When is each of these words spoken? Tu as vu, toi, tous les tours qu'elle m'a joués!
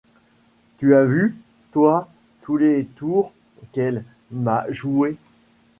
Tu 0.79 0.95
as 0.95 1.05
vu, 1.05 1.37
toi, 1.73 2.07
tous 2.41 2.57
les 2.57 2.85
tours 2.87 3.33
qu'elle 3.71 4.03
m'a 4.31 4.63
joués! 4.71 5.15